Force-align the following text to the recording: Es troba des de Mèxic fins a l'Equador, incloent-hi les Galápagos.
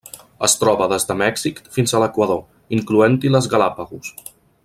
Es 0.45 0.53
troba 0.61 0.87
des 0.93 1.05
de 1.09 1.17
Mèxic 1.19 1.59
fins 1.75 1.93
a 1.93 2.01
l'Equador, 2.05 2.41
incloent-hi 2.79 3.35
les 3.35 3.51
Galápagos. 3.53 4.13